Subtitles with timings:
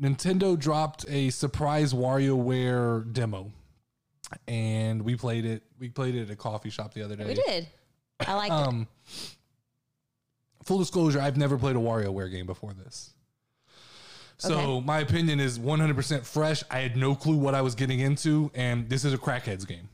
[0.00, 3.50] Nintendo dropped a surprise WarioWare demo,
[4.46, 5.62] and we played it.
[5.78, 7.24] We played it at a coffee shop the other day.
[7.24, 7.66] We did.
[8.20, 8.86] I like Um,
[10.64, 13.12] Full disclosure: I've never played a WarioWare game before this.
[14.38, 14.80] So Okay.
[14.86, 16.62] my opinion is 100% fresh.
[16.70, 19.88] I had no clue what I was getting into, and this is a crackheads game.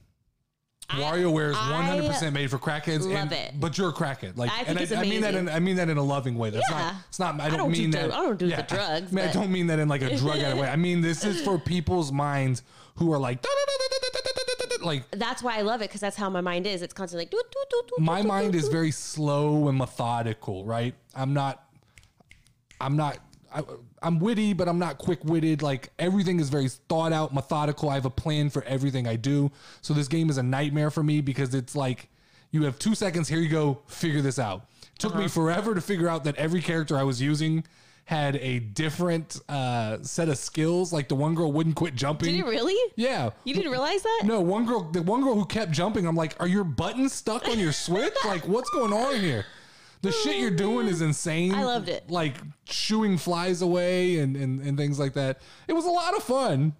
[0.93, 3.00] WarioWare is 100% made for crackheads.
[3.00, 3.61] love and, it.
[3.61, 4.36] But you're a crackhead.
[4.36, 5.48] Like, I think and it's I, I mean that in.
[5.48, 6.50] I mean that in a loving way.
[6.50, 6.79] That's Yeah.
[6.79, 6.95] not.
[7.09, 7.41] It's not.
[7.41, 8.12] I don't, don't mean do that.
[8.12, 10.38] I don't do the drugs, I, mean, I don't mean that in like a drug
[10.38, 10.69] addict way.
[10.69, 12.62] I mean this is for people's minds
[12.97, 13.45] who are like.
[14.80, 15.05] Like.
[15.12, 16.83] That's why I love it because that's how my mind is.
[16.83, 20.92] It's constantly like, doo, doo, doo, doo, my mind is very slow and methodical, right?
[21.14, 21.64] I'm not,
[22.80, 23.19] I'm not,
[23.55, 23.62] I,
[24.02, 25.62] I'm witty, but I'm not quick witted.
[25.62, 27.88] Like everything is very thought out, methodical.
[27.91, 29.51] I have a plan for everything I do.
[29.80, 32.09] So this game is a nightmare for me because it's like
[32.51, 33.28] you have two seconds.
[33.28, 33.80] Here you go.
[33.87, 34.66] Figure this out.
[34.98, 35.23] Took Uh-huh.
[35.23, 37.65] me forever to figure out that every character I was using
[38.05, 40.92] had a different uh, set of skills.
[40.92, 42.33] Like the one girl wouldn't quit jumping.
[42.33, 42.92] Did it really?
[42.97, 43.30] Yeah.
[43.45, 44.23] You didn't realize that?
[44.25, 47.48] No, one girl, the one girl who kept jumping, I'm like, are your buttons stuck
[47.48, 48.12] on your Switch?
[48.27, 49.47] like, what's going on here?
[50.03, 51.55] The shit you're doing is insane.
[51.55, 52.11] I loved it.
[52.11, 55.41] Like shooing flies away and, and, and things like that.
[55.69, 56.75] It was a lot of fun.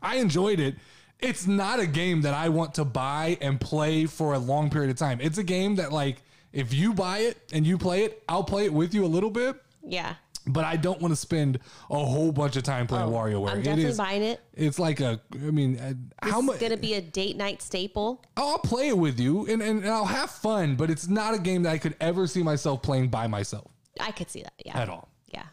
[0.00, 0.76] I enjoyed it.
[1.20, 4.90] It's not a game that I want to buy and play for a long period
[4.90, 5.20] of time.
[5.20, 8.64] It's a game that, like, if you buy it and you play it, I'll play
[8.64, 10.16] it with you a little bit Yeah.
[10.46, 11.58] But I don't want to spend
[11.90, 13.48] a whole bunch of time playing WarioWare.
[13.48, 14.40] Oh, I'm It definitely is- buying it.
[14.54, 15.94] It's like a, I mean, uh,
[16.28, 16.54] how much?
[16.54, 18.24] It's going to be a date night staple.
[18.36, 21.38] I'll play it with you and, and, and I'll have fun, but it's not a
[21.38, 23.70] game that I could ever see myself playing by myself
[24.00, 24.54] I could see that.
[24.64, 24.78] Yeah.
[24.78, 25.08] at all.
[25.32, 25.44] Yeah.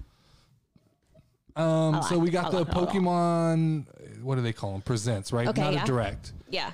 [1.56, 2.90] Um, so we got the like it a lot.
[2.90, 4.82] Pokemon, what do they call them?
[4.82, 5.48] Presents, right?
[5.48, 5.84] Okay, not yeah.
[5.84, 6.34] a direct.
[6.50, 6.72] Yeah.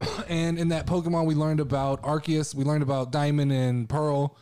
[0.28, 4.36] And in that Pokemon, we learned about Arceus, we learned about Diamond and Pearl.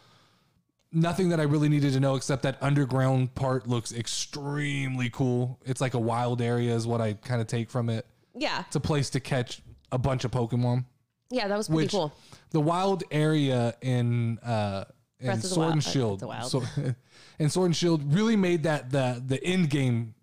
[0.92, 5.60] Nothing that I really needed to know except that underground part looks extremely cool.
[5.64, 8.06] It's like a wild area, is what I kind of take from it.
[8.34, 8.64] Yeah.
[8.66, 10.84] It's a place to catch a bunch of Pokemon.
[11.30, 11.48] Yeah.
[11.48, 12.14] That was pretty which cool.
[12.50, 14.84] the wild area in uh
[15.18, 16.62] in Breath Sword and Shield so
[17.38, 20.14] and Sword and Shield really made that the the end game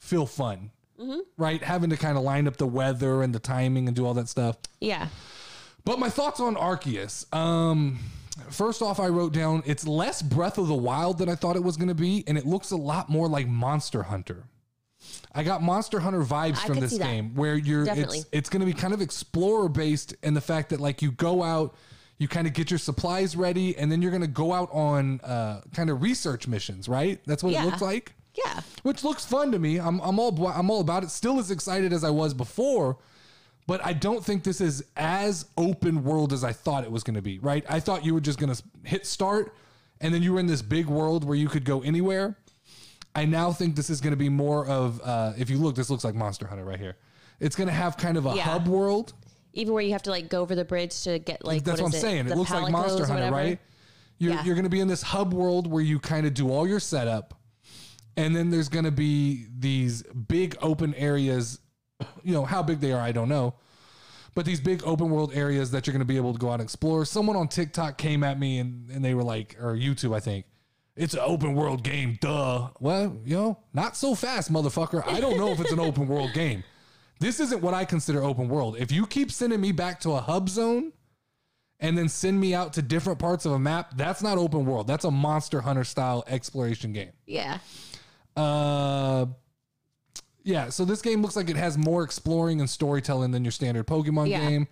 [0.00, 0.70] feel fun.
[1.00, 1.20] Mm-hmm.
[1.38, 1.62] Right?
[1.62, 4.28] Having to kind of line up the weather and the timing and do all that
[4.28, 4.56] stuff.
[4.80, 5.08] Yeah.
[5.84, 7.32] But my thoughts on Arceus.
[7.34, 8.00] Um
[8.50, 11.62] first off I wrote down it's less Breath of the Wild than I thought it
[11.64, 14.44] was going to be and it looks a lot more like Monster Hunter.
[15.34, 17.04] I got Monster Hunter vibes I from could this see that.
[17.04, 18.18] game where you're Definitely.
[18.18, 21.10] it's it's going to be kind of explorer based and the fact that like you
[21.12, 21.74] go out
[22.18, 25.20] you kind of get your supplies ready and then you're going to go out on
[25.20, 27.18] uh, kind of research missions, right?
[27.26, 27.62] That's what Yeah.
[27.62, 28.12] it looks like.
[28.34, 28.60] Yeah.
[28.82, 29.78] Which looks fun to me.
[29.80, 31.10] I'm I'm all I'm all about it.
[31.10, 32.98] Still as excited as I was before,
[33.70, 37.14] but I don't think this is as open world as I thought it was going
[37.14, 37.64] to be, right?
[37.68, 39.54] I thought you were just going to hit start
[40.00, 42.36] and then you were in this big world where you could go anywhere.
[43.14, 45.88] I now think this is going to be more of uh, if you look this
[45.88, 46.96] looks like Monster Hunter right here.
[47.38, 48.42] It's going to have kind of a Yeah.
[48.42, 49.12] hub world.
[49.52, 51.92] Even where you have to like go over the bridge to get like That's what
[51.92, 52.26] what, is I'm saying.
[52.26, 53.60] It The looks like Monster Hunter, right?
[54.18, 54.44] You're, Yeah.
[54.46, 56.80] you're going to be in this hub world where you kind of do all your
[56.80, 57.38] setup,
[58.16, 61.60] and then there's going to be these big open areas.
[62.22, 63.54] You know how big they are, I don't know,
[64.34, 66.54] but these big open world areas that you're going to be able to go out
[66.54, 67.04] and explore.
[67.04, 70.46] Someone on TikTok came at me and and they were like, or YouTube, I think.
[70.96, 72.68] It's an open world game, duh.
[72.78, 75.06] Well, you know, not so fast, motherfucker.
[75.06, 76.62] I don't know if it's an open world game.
[77.20, 78.76] This isn't what I consider open world.
[78.78, 80.92] If you keep sending me back to a hub zone
[81.78, 84.86] and then send me out to different parts of a map, that's not open world.
[84.86, 87.12] That's a Monster Hunter style exploration game.
[87.26, 87.58] Yeah.
[88.36, 89.26] Uh
[90.44, 93.86] yeah, so this game looks like it has more exploring and storytelling than your standard
[93.86, 94.48] Pokemon Yeah.
[94.48, 94.68] game.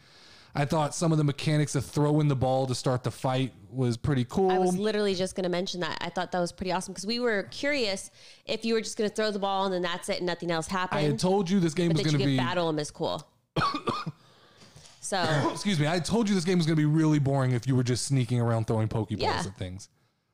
[0.55, 3.97] I thought some of the mechanics of throwing the ball to start the fight was
[3.97, 4.51] pretty cool.
[4.51, 5.99] I was literally just going to mention that.
[6.01, 8.11] I thought that was pretty awesome because we were curious
[8.47, 10.51] if you were just going to throw the ball and then that's it and nothing
[10.51, 10.99] else happened.
[10.99, 11.21] I happened.
[11.21, 12.79] had told you this game but was that you going to get be battle them
[12.79, 13.29] is cool.
[15.01, 17.67] so excuse me, I told you this game was going to be really boring if
[17.67, 19.43] you were just sneaking around throwing Pokeballs Yeah.
[19.47, 19.89] at things.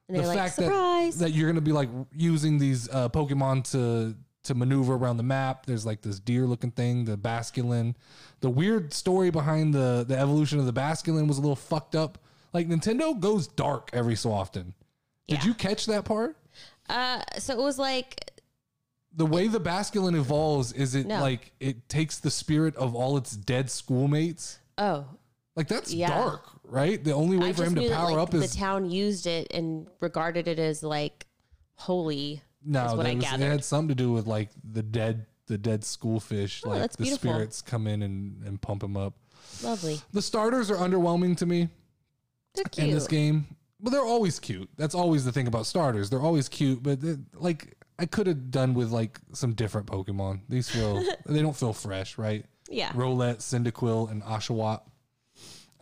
[0.08, 4.14] and they're like that that you're going to be like using these uh, Pokemon to
[4.44, 5.66] to maneuver around the map.
[5.66, 7.94] There's like this deer looking thing, the Basculin.
[8.40, 12.18] The weird story behind the the evolution of the Basculin was a little fucked up.
[12.52, 14.74] Like Nintendo goes dark every so often.
[15.26, 15.44] Did Yeah.
[15.46, 16.36] you catch that part?
[16.88, 18.30] uh, so it was like
[19.16, 21.20] The way the Basculin evolves is it No.
[21.20, 24.58] like it takes the spirit of all its dead schoolmates.
[24.78, 25.06] oh
[25.56, 26.08] Like that's Yeah.
[26.08, 27.02] dark, right?
[27.02, 29.26] The only way I for him to that power like, up is the town used
[29.26, 31.26] it and regarded it as like
[31.76, 32.42] holy.
[32.64, 35.26] No, is what that I was, it had something to do with like the dead,
[35.46, 36.64] the dead schoolfish.
[36.64, 37.30] like Oh, that's the beautiful.
[37.30, 39.14] spirits come in and, and pump them up.
[39.62, 40.00] Lovely.
[40.12, 41.68] The starters are underwhelming to me
[42.54, 42.88] They're cute.
[42.88, 43.46] in this game,
[43.80, 44.68] but they're always cute.
[44.76, 46.08] That's always the thing about starters.
[46.10, 46.98] They're always cute, but
[47.34, 50.40] like I could have done with like some different Pokemon.
[50.48, 52.44] These feel they don't feel fresh, right?
[52.68, 52.90] Yeah.
[52.92, 54.80] Rowlet, Cyndaquil, and Oshawott.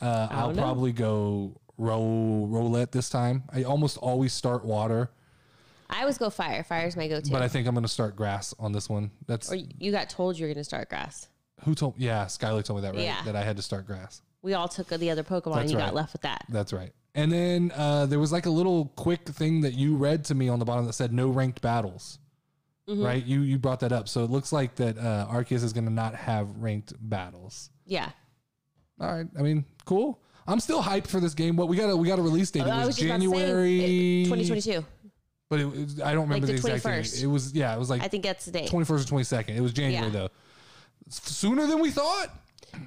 [0.00, 0.60] Uh, I'll know.
[0.60, 2.00] probably go Row
[2.50, 3.44] Rowlet this time.
[3.52, 5.10] I almost always start water,
[5.92, 6.64] I always go fire.
[6.64, 7.30] Fire's my go-to.
[7.30, 9.10] but I think I'm going to start grass on this one.
[9.26, 11.28] That's or you got told you were going to start grass.
[11.64, 11.94] who told.
[11.98, 13.04] Yeah, Skylar told me that right.
[13.04, 13.22] Yeah.
[13.24, 14.22] That I had to start grass.
[14.40, 15.52] We all took the other Pokemon.
[15.52, 15.84] and That's you right.
[15.86, 16.44] got left with that.
[16.48, 16.92] That's right.
[17.14, 20.48] And then uh, there was like a little quick thing that you read to me
[20.48, 22.18] on the bottom that said no ranked battles.
[22.88, 23.04] Mm-hmm.
[23.04, 23.24] Right?
[23.24, 24.08] You you brought that up.
[24.08, 27.70] So it looks like that uh, Arceus is going to not have ranked battles.
[27.86, 28.08] Yeah.
[29.00, 29.26] All right.
[29.38, 30.20] I mean, cool.
[30.46, 31.54] I'm still hyped for this game.
[31.54, 32.62] What we got a we got a release date.
[32.62, 34.84] It I was, was just about to say, January it- 2022.
[35.52, 37.14] But it, was- I don't remember the the, exact 21st.
[37.16, 37.22] date.
[37.24, 38.70] It was yeah, it was like I think that's the date.
[38.70, 39.50] 21st or 22nd.
[39.54, 40.10] It was January Yeah.
[40.12, 40.28] though.
[41.10, 42.28] Sooner than we thought.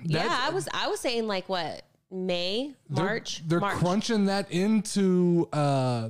[0.03, 3.77] yeah, I was I was saying like what May, they're- March, They're, March.
[3.77, 5.47] crunching that into.
[5.53, 6.09] uh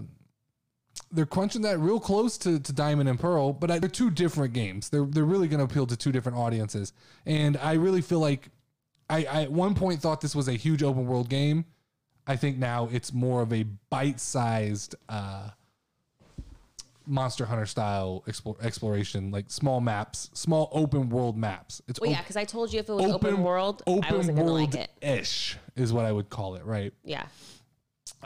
[1.12, 4.54] they're crunching that real close to, to Diamond and Pearl, but I, they're two different
[4.54, 4.90] games.
[4.90, 6.94] They're they're really going to appeal to two different audiences,
[7.26, 8.50] and I really feel like
[9.10, 11.66] I, I at one point thought this was a huge open world game.
[12.28, 15.50] I think now it's more of a bite sized uh,
[17.08, 21.82] Monster Hunter style explore, exploration, like small maps, small open world maps.
[21.88, 24.38] It's Well, op- yeah, because I told you if it was open, world, I wasn't
[24.38, 24.92] gonna like it.
[25.02, 26.94] ish is what I would call it, right?
[27.04, 27.26] Yeah.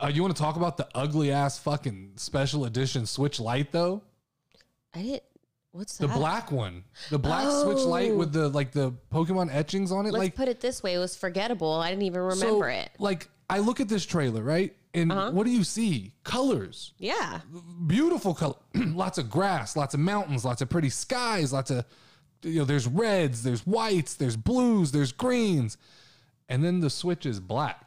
[0.02, 4.02] Uh, you want to talk about the ugly ass fucking special edition Switch Lite though?
[4.94, 5.24] I didn't.
[5.72, 10.08] What's The black one, the black Switch Lite with the like the Pokemon etchings on
[10.08, 10.14] it.
[10.14, 11.74] Let's like put it this way: it was forgettable.
[11.74, 12.88] I didn't even so, remember it.
[12.88, 13.04] Uh-huh.
[13.04, 14.76] Like I look at this trailer, right?
[14.94, 16.14] And what do you see?
[16.24, 17.42] Colors, Yeah.
[17.86, 21.86] beautiful color, lots of grass, lots of mountains, lots of pretty skies, lots of
[22.42, 22.66] you know.
[22.66, 25.78] There's reds, there's whites, there's blues, there's greens,
[26.48, 27.86] and then the Switch is black.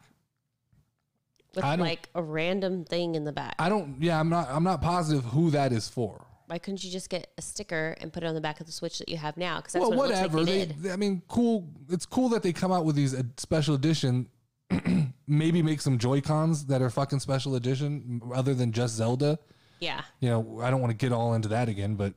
[1.55, 3.57] With like a random thing in the back.
[3.59, 4.01] I don't.
[4.01, 4.49] Yeah, I'm not.
[4.51, 6.25] I'm not positive who that is for.
[6.47, 8.73] Why couldn't you just get a sticker and put it on the back of the
[8.73, 9.57] Switch that you have now?
[9.59, 10.39] Because that's well, what whatever.
[10.39, 11.69] it looks they, like they they- I mean, cool.
[11.91, 14.29] It's cool that they come out with these uh, special edition.
[15.33, 19.39] maybe make some Joy Cons that are fucking special edition, other than just Zelda.
[19.81, 20.03] Yeah.
[20.21, 22.15] You know, I don't want to get all into that again, but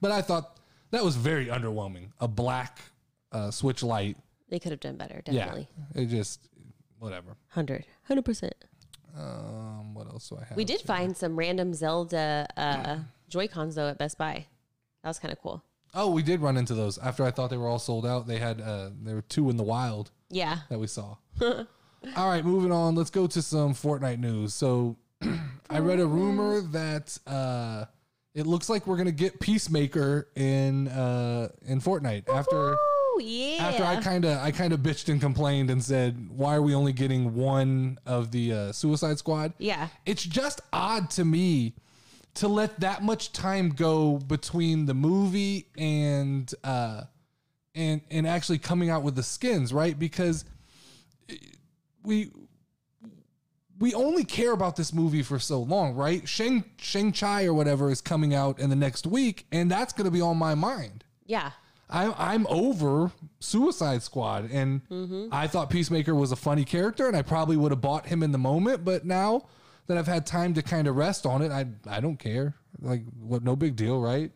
[0.00, 0.58] but I thought
[0.90, 2.10] that was very underwhelming.
[2.20, 2.78] A black
[3.32, 4.16] uh, Switch Lite.
[4.48, 5.68] They could have done better, Yeah, definitely.
[5.94, 6.48] it just
[6.98, 7.36] whatever.
[7.54, 7.84] 100.
[8.08, 8.50] 100%.
[9.16, 10.56] Um, what else do I have?
[10.56, 12.98] We did find some random Zelda uh,
[13.28, 14.46] Joy-Cons, though, at Best Buy.
[15.02, 15.62] That was kind of cool.
[15.94, 18.26] Oh, we did run into those after I thought they were all sold out.
[18.26, 20.10] They had uh, there were two in the wild.
[20.30, 20.58] Yeah.
[20.68, 21.16] that we saw.
[22.16, 22.94] All right, moving on.
[22.94, 24.54] Let's go to some Fortnite news.
[24.54, 24.96] So,
[25.70, 27.84] I read a rumor that uh,
[28.34, 33.56] it looks like we're gonna get Peacemaker in uh, in Fortnite after Oh, yeah.
[33.66, 36.74] after I kind of I kind of bitched and complained and said, why are we
[36.74, 39.52] only getting one of the uh, Suicide Squad?
[39.58, 39.88] yeah.
[40.06, 41.74] It's just odd to me
[42.34, 47.02] to let that much time go between the movie and uh
[47.74, 49.98] and and actually coming out with the skins, right?
[49.98, 50.44] Because
[52.02, 52.30] we
[53.78, 56.28] we only care about this movie for so long, right?
[56.28, 60.06] Shang Shang Chi or whatever is coming out in the next week, and that's going
[60.06, 61.04] to be on my mind.
[61.26, 61.52] Yeah.
[61.90, 65.28] I'm I'm over Suicide Squad, and mm-hmm.
[65.32, 68.32] I thought Peacemaker was a funny character, and I probably would have bought him in
[68.32, 68.84] the moment.
[68.84, 69.46] But now
[69.86, 72.54] that I've had time to kind of rest on it, I I don't care.
[72.80, 73.42] Like, what?
[73.42, 74.30] No big deal, right?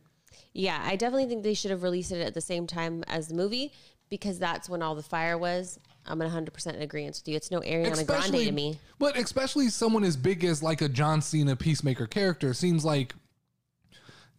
[0.54, 3.34] Yeah, I definitely think they should have released it at the same time as the
[3.34, 3.72] movie
[4.08, 5.78] because that's when all the fire was.
[6.06, 7.36] I'm in 100% in agreement with you.
[7.36, 8.78] It's no Ariana Grande to me.
[8.98, 13.14] but especially someone as big as like a John Cena Peacemaker character seems like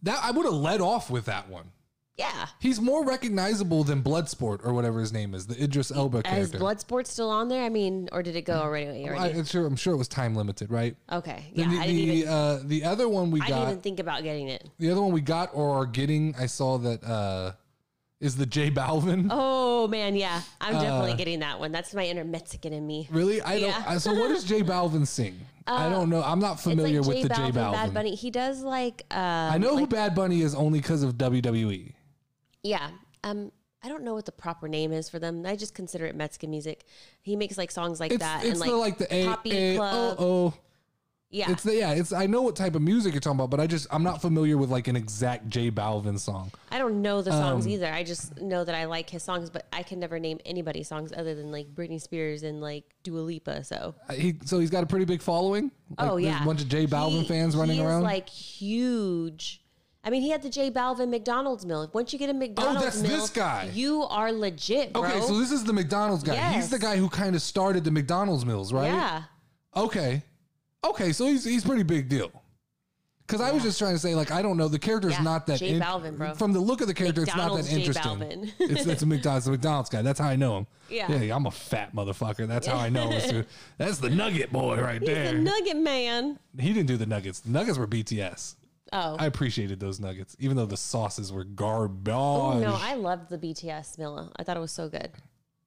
[0.02, 0.18] that.
[0.22, 1.70] I would have led off with that one.
[2.16, 2.46] Yeah.
[2.60, 6.58] He's more recognizable than Bloodsport or whatever his name is, the Idris Elba Is character.
[6.58, 7.64] Bloodsport still on there?
[7.64, 9.08] I mean, or did it go already?
[9.08, 9.66] I, am sure.
[9.66, 10.96] I'm sure it was time limited, right?
[11.10, 11.44] okay.
[11.52, 11.68] Yeah.
[11.68, 12.28] the, I didn't the, even.
[12.28, 14.68] uh, the other one we I didn't even think about getting it.
[14.78, 17.52] the other one we got or are getting, I saw that uh,
[18.24, 19.28] is the J Balvin.
[19.30, 21.70] Oh man, yeah, I'm Uh, definitely getting that one.
[21.72, 23.06] That's my inner Mexican in me.
[23.10, 23.40] Really?
[23.40, 23.72] I Yeah.
[23.72, 23.88] don't.
[23.90, 25.38] I, so what does J Balvin sing?
[25.66, 26.22] I don't know.
[26.22, 27.72] I'm not familiar like with the J Balvin.
[27.72, 28.14] Bad Bunny.
[28.14, 29.02] He does like.
[29.10, 31.14] Uh, I know who Bad Bunny is only because of.
[31.14, 31.92] WWE.
[32.62, 32.90] Yeah.
[33.22, 33.52] Um.
[33.82, 35.44] I don't know what the proper name is for them.
[35.44, 36.86] I just consider it Mexican music.
[37.20, 39.50] He makes like songs like It's that it's and like, the like the A Poppy
[39.56, 40.16] A Club.
[40.18, 40.54] O O.
[41.34, 41.50] yeah.
[41.50, 41.90] It's the yeah.
[41.92, 44.22] It's I know what type of music you're talking about, but I just I'm not
[44.22, 46.52] familiar with like an exact J Balvin song.
[46.70, 47.92] I don't know the Um, songs either.
[47.92, 51.12] I just know that I like his songs, but I can never name anybody's songs
[51.16, 53.64] other than like Britney Spears and like Dua Lipa.
[53.64, 53.94] So.
[54.08, 55.70] Uh, He so he's got a pretty big following.
[55.98, 58.02] Like, oh there's yeah, a bunch of J Balvin He- fans running around.
[58.04, 59.60] like huge.
[60.06, 61.90] I mean, he had the J Balvin McDonald's meal.
[61.94, 63.70] Once you get a McDonald's Oh, that's meal, this guy.
[63.72, 65.02] you are legit, bro.
[65.02, 66.52] okay, so this is the McDonald's guy.
[66.52, 68.86] He's the guy who kind of started the McDonald's meals, right?
[68.92, 69.22] yeah,
[69.74, 70.22] Okay.
[70.84, 72.30] Okay, so he's he's pretty big deal.
[73.26, 74.68] Because I was just trying to say, like, I don't know.
[74.68, 75.58] The character's Yeah, not that.
[75.58, 76.34] J Balvin, bro.
[76.34, 78.32] From the look of the character, McDonald's J it's not that Balvin.
[78.32, 78.52] interesting.
[78.76, 80.02] it's, it's a McDonald's, the McDonald's guy.
[80.02, 80.66] That's how I know him.
[80.90, 81.10] Yeah.
[81.10, 82.46] yeah, I'm a fat motherfucker.
[82.46, 83.46] That's how I know him.
[83.78, 85.34] That's the Nugget boy right He's there.
[85.34, 86.38] a nugget man.
[86.58, 87.40] he didn't do the Nuggets.
[87.40, 88.56] The Nuggets were BTS.
[88.92, 89.16] Oh.
[89.18, 92.12] I appreciated those Nuggets, even though the sauces were garbage.
[92.14, 94.30] Oh, no, I loved the BTS Meal.
[94.36, 95.10] I thought it was so good.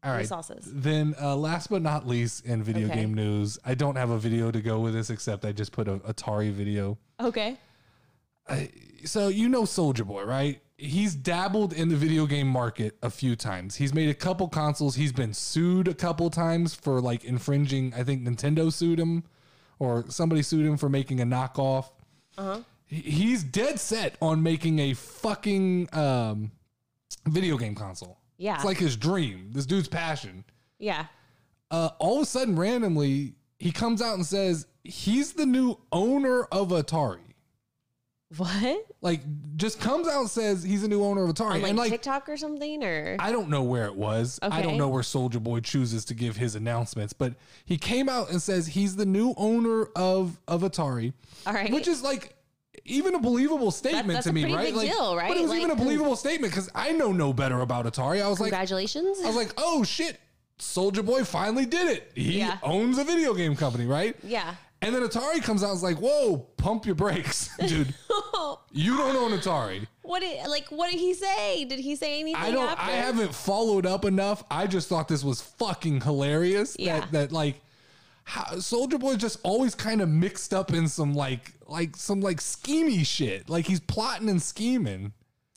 [0.03, 0.27] All right.
[0.27, 0.63] sauces.
[0.71, 3.01] Then, uh, last but not least, in video Okay.
[3.01, 5.87] game news, I don't have a video to go with this except I just put
[5.87, 6.97] a Atari video.
[7.19, 7.57] Okay.
[9.05, 10.61] So you know Soldier Boy, right?
[10.77, 13.75] He's dabbled in the video game market a few times.
[13.75, 14.95] He's made a couple consoles.
[14.95, 17.93] He's been sued a couple times for like infringing.
[17.95, 19.23] I think Nintendo sued him,
[19.79, 21.89] or somebody sued him for making a knockoff.
[22.37, 22.59] Uh-huh.
[22.85, 26.51] He- He's dead set on making a fucking um,
[27.25, 28.19] video game console.
[28.37, 28.55] Yeah.
[28.55, 29.49] It's like his dream.
[29.51, 30.43] This dude's passion.
[30.79, 31.07] Yeah.
[31.71, 36.43] uh, all of a sudden, randomly, he comes out and says he's the new owner
[36.45, 37.19] of Atari.
[38.35, 38.85] What?
[39.01, 39.21] Like,
[39.55, 41.51] just comes out and says he's a new owner of Atari.
[41.55, 42.83] On like, and like, TikTok or something?
[42.83, 44.37] Or I don't know where it was.
[44.43, 44.55] Okay.
[44.55, 48.29] I don't know where Soldier Boy chooses to give his announcements, but he came out
[48.29, 51.13] and says he's the new owner of of Atari.
[51.45, 51.71] All right.
[51.71, 52.35] Which is like
[52.85, 54.67] even a believable statement that's to me, right?
[54.67, 55.29] big like, deal, right?
[55.29, 58.21] But it was even a believable statement because I know no better about Atari.
[58.21, 59.19] I was like, congratulations.
[59.23, 60.19] I was like, oh shit,
[60.59, 62.11] Soldier Boy finally did it.
[62.15, 62.57] He Yeah.
[62.63, 64.15] owns a video game company, right?
[64.23, 64.55] yeah.
[64.79, 67.95] And then Atari comes out and is like, whoa, pump your brakes, dude.
[68.71, 69.87] you don't own Atari.
[70.03, 71.65] What did like what did he say?
[71.65, 72.83] Did he say anything I don't after?
[72.83, 74.43] I haven't followed up enough.
[74.51, 76.75] I just thought this was fucking hilarious.
[76.79, 76.99] Yeah.
[76.99, 77.59] That that like
[78.59, 83.05] Soldier Boy just always kind of mixed up in some like like some like schemy
[83.05, 83.49] shit.
[83.49, 85.13] Like he's plotting and scheming.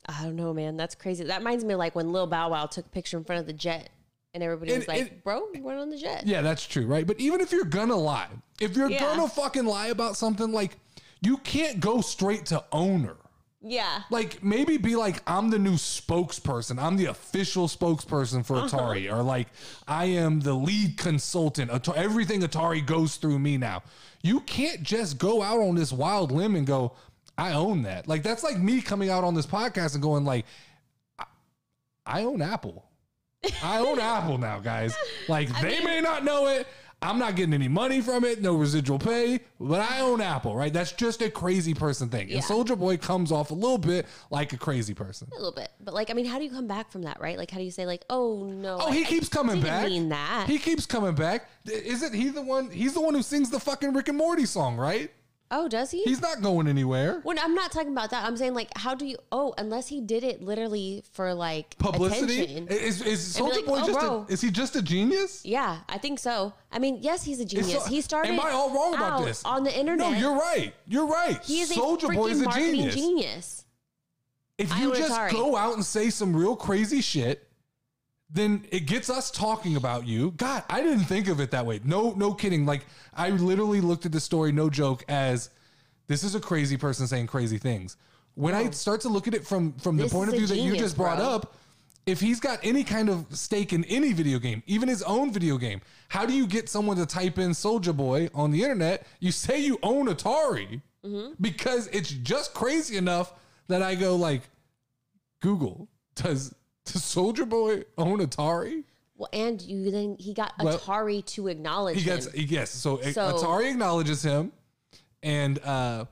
[0.07, 0.77] I don't know, man.
[0.77, 1.25] That's crazy.
[1.25, 3.47] That reminds me of like when Lil Bow Wow took a picture in front of
[3.47, 3.91] the jet
[4.35, 6.27] and everybody was like, it- Bro, you went on the jet.
[6.27, 7.07] Yeah, that's true, right?
[7.07, 8.29] But even if you're gonna lie,
[8.61, 9.01] if you're Yeah.
[9.01, 10.79] gonna fucking lie about something, like
[11.23, 13.17] you can't go straight to owner.
[13.63, 14.03] Yeah.
[14.11, 16.83] Like maybe be like, I'm the new spokesperson.
[16.83, 18.69] I'm the official spokesperson for uh-huh.
[18.69, 19.49] Atari, or like
[19.87, 21.71] I am the lead consultant.
[21.95, 23.83] Everything Atari goes through me now.
[24.23, 26.93] You can't just go out on this wild limb and go,
[27.37, 28.09] I own that.
[28.09, 30.47] Like that's like me coming out on this podcast and going like,
[31.19, 31.25] I,
[32.07, 32.85] I own Apple.
[33.63, 34.95] I own Apple now, guys.
[35.29, 36.67] Like they may not know it.
[37.03, 40.73] I'm not getting any money from it, no residual pay, but I own Apple, right?
[40.73, 42.29] That's just a crazy person thing.
[42.29, 42.37] Yeah.
[42.37, 45.29] And Soldier Boy comes off a little bit like a crazy person.
[45.33, 45.71] A little bit.
[45.81, 47.39] But like I mean, how do you come back from that, right?
[47.39, 48.79] Like how do you say like, oh no.
[48.81, 49.87] Oh, he I keeps coming didn't back.
[49.87, 50.47] mean that.
[50.47, 51.49] He keeps coming back.
[51.65, 52.71] Isn't he the one?
[52.71, 55.11] He's the one who sings the fucking Rick and Morty song, right?
[55.51, 56.03] Oh, does he?
[56.05, 57.21] He's not going anywhere.
[57.23, 59.17] when I'm not talking about that, I'm saying like, how do you?
[59.33, 62.69] Oh, unless he did it literally for like Publicity attention.
[62.69, 65.45] is, is Soldier like, Boy "Oh, just bro." a, is he just a genius?
[65.45, 66.53] Yeah, I think so.
[66.73, 67.85] I mean, yes, he's a genius.
[67.85, 68.33] so- he started.
[68.33, 69.45] Am I all wrong about this?
[69.45, 70.13] on the internet?
[70.13, 70.73] No, you're right.
[70.87, 71.43] You're right.
[71.45, 72.95] He is Soldier a Boy is a genius.
[72.95, 73.65] genius.
[74.59, 77.50] If you just go out and say some real crazy shit,
[78.33, 80.33] then it gets us talking about you.
[80.37, 81.81] God, I didn't think of it that way.
[81.85, 82.65] No, no kidding.
[82.67, 85.51] Like I literally looked at the story, no joke, as
[86.07, 87.97] this is a crazy person saying crazy things.
[88.35, 90.59] When I start to look at it from from the point of view a that
[90.59, 91.29] you just brought bro.
[91.29, 91.57] up,
[92.07, 95.59] if he's got any kind of stake in any video game, even his own video
[95.59, 99.07] game, how do you get someone to type in Soldier Boy on the internet?
[99.19, 101.33] You say you own Atari Mm-hmm.
[101.41, 103.33] because it's just crazy enough
[103.69, 104.43] that I go like,
[105.41, 106.55] Google does
[106.93, 108.85] does Soldier Boy own Atari?
[109.17, 112.17] Well, and you then he got Well, Atari to acknowledge He him.
[112.17, 112.71] gets he, yes.
[112.71, 114.53] So, So- Atari acknowledges him,
[115.23, 116.07] and uh,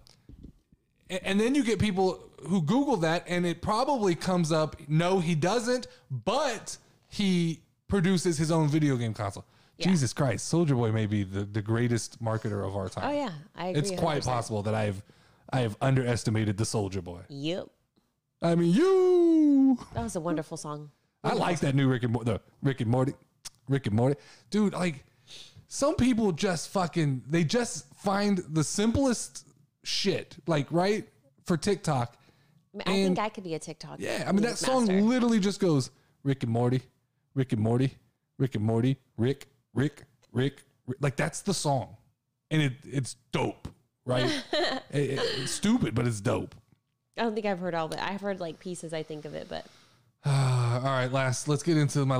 [1.11, 4.77] a- and then you get people who Google that, and it probably comes up.
[4.89, 6.77] No, he doesn't, but
[7.09, 9.45] he produces his own video game console.
[9.79, 9.87] Yeah.
[9.91, 13.05] Jesus Christ, Soldier Boy may be the, the greatest marketer of our time.
[13.09, 13.81] Oh yeah, I agree.
[13.81, 14.25] it's quite 100%.
[14.27, 15.03] possible that I've
[15.51, 17.21] I have underestimated the Soldier Boy.
[17.31, 17.69] Yep,
[18.43, 19.28] I mean, you.
[19.95, 20.91] That was a wonderful song.
[21.25, 22.31] I like that new Rick and Morty.
[22.33, 23.13] The Rick and Morty,
[23.69, 24.17] Rick and Morty,
[24.51, 24.73] dude.
[24.73, 25.05] Like,
[25.67, 29.47] some people just fucking they just find the simplest
[29.85, 31.09] shit, like right
[31.45, 32.17] for TikTok.
[32.75, 33.97] I, mean, I think I could be a TikTok.
[33.99, 35.03] Yeah, I mean that music song master.
[35.03, 35.91] literally just goes
[36.23, 36.83] Rick and Morty,
[37.35, 37.93] Rick and Morty,
[38.39, 40.63] Rick and Morty, Rick, Rick, Rick.
[40.87, 40.99] Rick.
[41.01, 41.97] Like that's the song,
[42.51, 43.69] and it it's dope,
[44.07, 44.31] right?
[44.91, 46.55] It- it- it's stupid, but it's dope.
[47.19, 47.99] I don't think I've heard all of it.
[48.01, 48.93] I've heard like pieces.
[48.93, 49.67] I think of it, but
[50.25, 51.49] All right, last.
[51.49, 52.17] Let's get into my